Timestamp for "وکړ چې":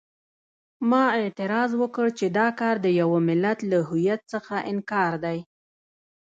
1.81-2.25